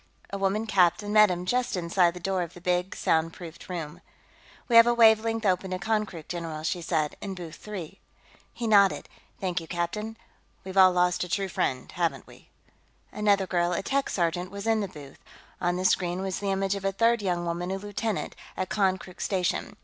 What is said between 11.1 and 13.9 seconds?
a true friend, haven't we?" Another girl, a